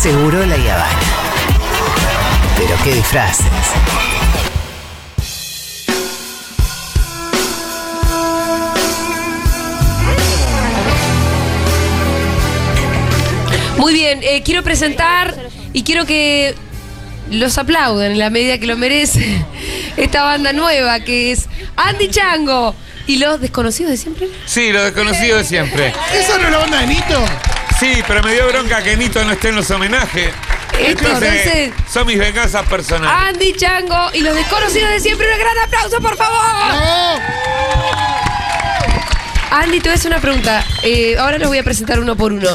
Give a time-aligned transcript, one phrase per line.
[0.00, 0.98] Seguro la Habana.
[2.56, 3.44] Pero qué disfraces.
[13.76, 15.36] Muy bien, eh, quiero presentar
[15.74, 16.54] y quiero que
[17.30, 19.44] los aplauden en la medida que lo merece
[19.98, 21.46] esta banda nueva que es
[21.76, 22.74] Andy Chango
[23.06, 24.28] y los desconocidos de siempre.
[24.46, 25.92] Sí, lo desconocido de siempre.
[26.14, 27.22] ¿Esa no es la banda de Nito?
[27.78, 30.32] Sí, pero me dio bronca que Nito no esté en los homenajes.
[30.78, 33.28] Entonces, son mis venganzas personales.
[33.28, 35.26] Andy Chango y los desconocidos de siempre.
[35.32, 37.20] Un gran aplauso, por favor.
[39.50, 40.64] Andy, te voy a hacer una pregunta.
[40.82, 42.48] Eh, ahora los voy a presentar uno por uno.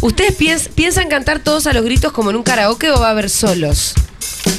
[0.00, 3.10] ¿Ustedes piens- piensan cantar todos a los gritos como en un karaoke o va a
[3.10, 3.94] haber solos?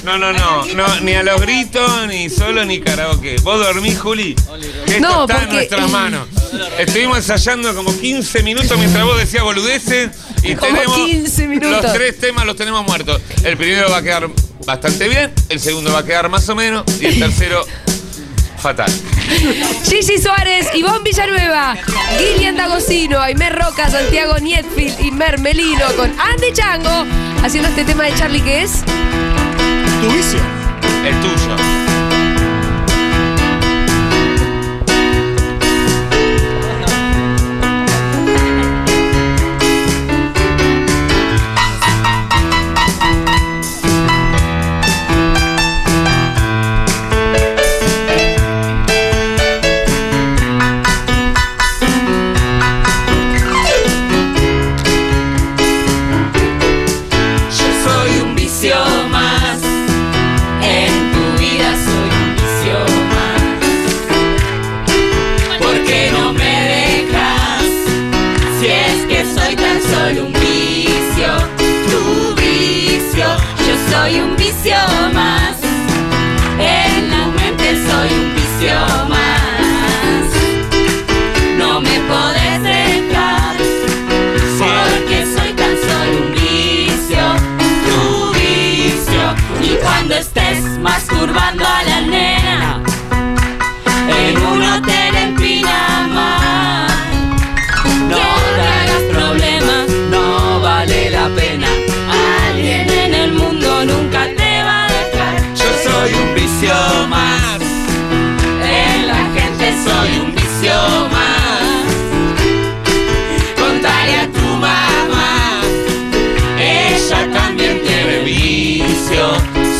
[0.03, 3.37] No, no, no, no, ni a los gritos, ni solo, ni karaoke.
[3.41, 4.35] ¿Vos dormís, Juli?
[4.85, 6.27] Que esto No, está porque- en nuestras manos.
[6.77, 10.09] Estuvimos ensayando como 15 minutos mientras vos decías boludeces
[10.43, 11.83] y Como tenemos 15 minutos.
[11.83, 13.21] los tres temas los tenemos muertos.
[13.43, 14.29] El primero va a quedar
[14.65, 17.65] bastante bien, el segundo va a quedar más o menos y el tercero
[18.61, 18.91] fatal.
[19.89, 21.75] Gigi Suárez, Ivonne Villanueva,
[22.19, 27.05] Guillian Dagosino, Aimer Roca, Santiago Nietfield y Mer Melino con Andy Chango
[27.43, 28.71] haciendo este tema de Charlie que es
[30.03, 30.39] Tu vicio.
[31.05, 31.92] El tuyo.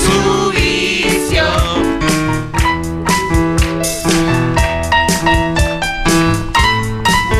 [0.04, 1.44] Su vicio.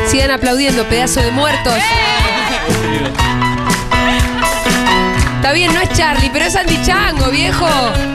[0.08, 1.74] Sigan aplaudiendo, pedazo de muertos.
[5.36, 8.13] Está bien, no es Charlie, pero es Andy Chango, viejo.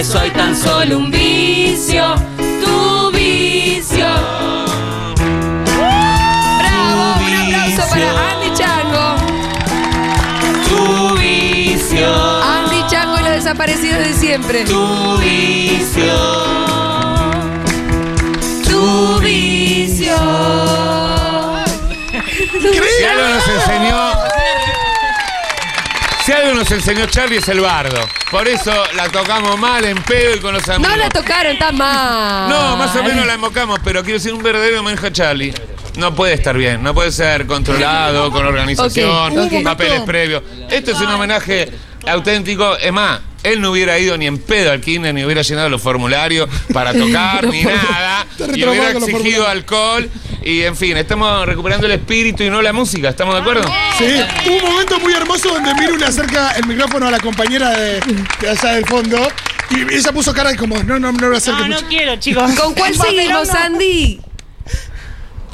[0.00, 2.14] Que soy tan solo un vicio,
[2.64, 4.06] tu vicio.
[6.58, 9.06] Bravo, un aplauso para Andy Chango.
[10.70, 12.42] Tu vicio.
[12.42, 14.64] Andy Chango y los desaparecidos de siempre.
[14.64, 16.16] Tu vicio.
[18.64, 20.16] Tu vicio.
[22.96, 24.30] Si algo nos enseñó.
[26.70, 28.00] Algo nos enseñó Charlie es el bardo.
[28.30, 30.88] Por eso la tocamos mal, en pedo y con los amigos.
[30.92, 32.48] No la tocaron tan mal.
[32.48, 35.52] No, más o menos la invocamos, pero quiero decir un verdadero homenaje a Charlie.
[35.96, 39.64] No puede estar bien, no puede ser controlado, con organización, Ok, ok.
[39.64, 40.42] papeles previos.
[40.70, 41.72] Esto es un homenaje
[42.06, 42.76] auténtico.
[42.76, 45.80] Es más, él no hubiera ido ni en pedo al kinder, ni hubiera llenado los
[45.82, 48.26] formularios para tocar, ni nada.
[48.54, 50.08] Y hubiera exigido alcohol.
[50.42, 53.10] Y en fin, estamos recuperando el espíritu y no la música.
[53.10, 53.62] ¿Estamos de acuerdo?
[53.98, 54.04] Sí,
[54.46, 58.00] hubo un momento muy hermoso donde Miru le acerca el micrófono a la compañera de,
[58.40, 59.18] de allá del fondo
[59.70, 61.86] y ella puso cara de como, no, no, no lo acerques No, no mucho.
[61.88, 62.52] quiero, chicos.
[62.52, 64.20] ¿Con cuál seguimos, Andy?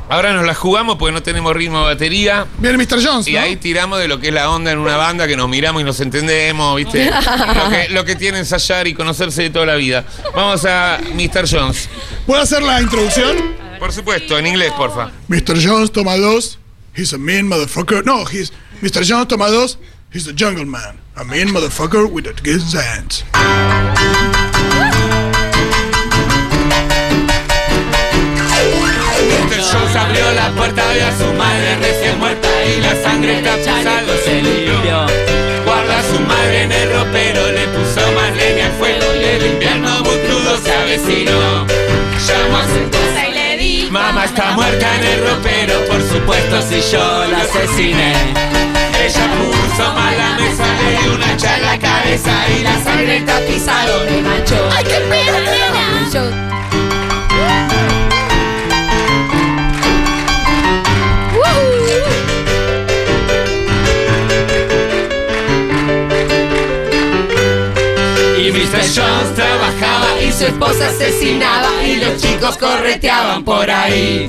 [0.08, 2.46] Ahora nos la jugamos porque no tenemos ritmo de batería.
[2.58, 3.04] Viene Mr.
[3.04, 3.40] Jones, Y ¿no?
[3.40, 5.84] ahí tiramos de lo que es la onda en una banda, que nos miramos y
[5.84, 7.10] nos entendemos, ¿viste?
[7.10, 10.04] lo, que, lo que tiene ensayar y conocerse de toda la vida.
[10.34, 11.48] Vamos a Mr.
[11.50, 11.88] Jones.
[12.26, 13.36] ¿Puedo hacer la introducción?
[13.78, 15.10] Por supuesto, en inglés, porfa.
[15.28, 15.58] Mr.
[15.62, 16.58] Jones toma dos.
[16.96, 18.04] He's a mean motherfucker.
[18.06, 19.04] No, he's Mr.
[19.06, 19.78] Jones toma dos.
[20.14, 20.98] He's the jungle man.
[21.16, 23.24] A mean motherfucker with the good hands.
[44.26, 48.12] Está muerta en el ropero, por supuesto si yo la asesiné.
[49.04, 53.20] Ella puso mal la mesa, le dio una hacha en la cabeza y la sangre
[53.20, 54.56] tapizado me manchó.
[54.76, 55.36] ¡Ay, qué pena,
[68.56, 68.80] Mr.
[68.80, 74.26] Jones trabajaba y su esposa asesinaba y los chicos correteaban por ahí.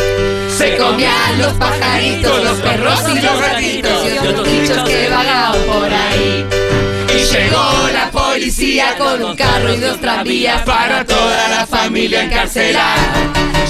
[0.50, 5.94] Se comían los pajaritos, los perros y los gatitos y otros bichos que vagaban por
[5.94, 6.46] ahí.
[7.16, 13.14] Y llegó la policía con un carro y dos tranvías para toda la familia encarcelada.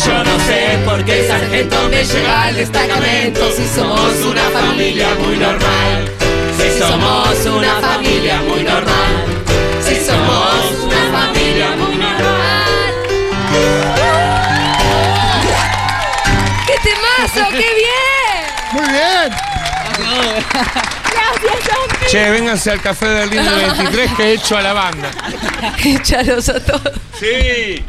[0.03, 5.37] Yo no sé por qué sargento me lleva al destacamento si somos una familia muy
[5.37, 6.11] normal.
[6.57, 9.36] Si somos una familia muy normal.
[18.97, 20.07] Bien!
[20.09, 20.45] Muy bien.
[22.09, 25.09] Che, vénganse al café del Lindo 23 que he hecho a la banda.
[25.83, 26.93] Échalos a todos.
[27.19, 27.83] Sí.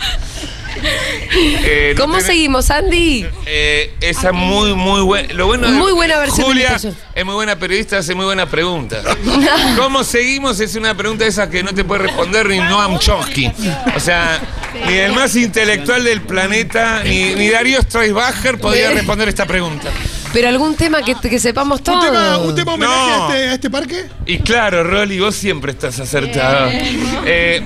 [0.81, 3.27] Eh, ¿Cómo tenés- seguimos, Andy?
[3.47, 5.33] Eh, esa muy, muy buena.
[5.35, 6.77] Lo bueno de Muy buena versión Julia
[7.15, 9.03] es muy buena periodista, hace muy buena pregunta.
[9.77, 10.61] ¿Cómo seguimos?
[10.61, 13.51] Es una pregunta esa que no te puede responder ni Noam Chomsky.
[13.97, 14.41] O sea,
[14.87, 19.89] ni el más intelectual del planeta, ni, ni Darío Streisbacher podía responder esta pregunta.
[20.33, 22.01] Pero algún tema que, que sepamos Un todo.
[22.03, 23.29] tema, un tema homenaje No.
[23.29, 24.05] a, este, a este parque.
[24.27, 26.71] Y claro, Rolly, vos siempre estás acertado.
[26.71, 27.63] Eh,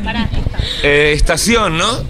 [0.83, 2.05] eh, estación, ¿no?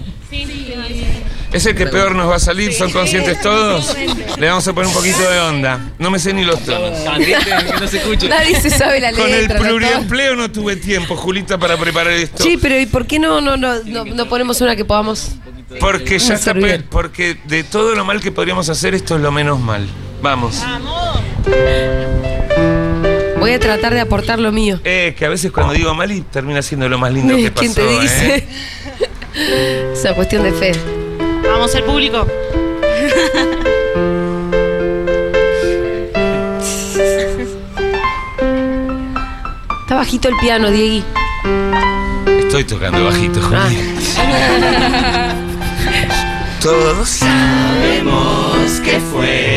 [1.53, 3.95] Es el que peor nos va a salir, ¿son conscientes todos?
[4.39, 5.93] Le vamos a poner un poquito de onda.
[5.99, 6.99] No me sé ni los tonos.
[7.05, 9.23] Nadie se sabe la letra.
[9.23, 12.43] Con el pluriempleo no tuve tiempo, Julita, para preparar esto.
[12.43, 15.33] Sí, pero ¿y por qué no, no, no, no, no ponemos una que podamos?
[15.79, 16.55] Porque ya está
[16.91, 19.87] porque de todo lo mal que podríamos hacer, esto es lo menos mal.
[20.23, 20.63] Vamos.
[23.39, 24.81] Voy a tratar de aportar lo mío.
[24.85, 27.61] Eh, que a veces cuando digo mal y termina siendo lo más lindo que pasó.
[27.61, 28.37] ¿Quién te dice?
[28.37, 28.49] ¿eh?
[29.95, 30.73] es una cuestión de fe.
[31.45, 32.27] Vamos al público.
[39.81, 41.05] Está bajito el piano, Diegui.
[42.39, 43.69] Estoy tocando bajito, Ah.
[43.69, 45.35] Julia.
[46.63, 49.52] Todos sabemos que fue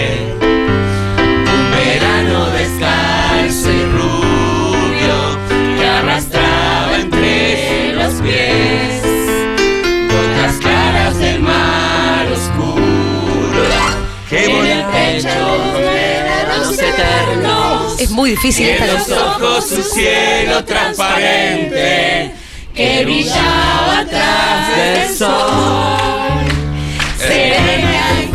[18.15, 19.19] muy difícil esta en los canción.
[19.19, 22.31] ojos un cielo transparente
[22.73, 25.97] que brillaba atrás del sol.
[27.17, 28.27] Serena y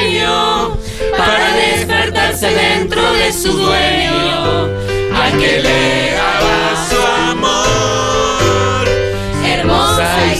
[0.00, 0.76] sueño
[1.16, 4.68] para despertarse dentro de su dueño
[5.14, 6.96] al que le daba su
[7.32, 8.88] amor
[9.44, 10.36] hermosa y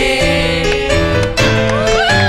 [0.00, 0.88] salvajemente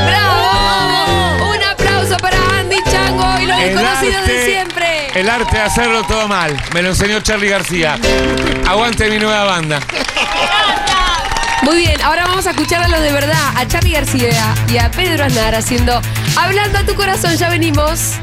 [0.07, 1.53] ¡Bravo!
[1.55, 5.07] Un aplauso para Andy Chango y los El desconocidos de arte- siempre.
[5.15, 6.55] El arte de hacerlo todo mal.
[6.73, 7.97] Me lo enseñó Charlie García.
[8.67, 9.79] Aguante mi nueva banda.
[11.63, 14.89] Muy bien, ahora vamos a escuchar a los de verdad, a Charlie García y a
[14.89, 16.01] Pedro Aznar haciendo
[16.35, 18.21] Hablando a tu corazón, ya venimos.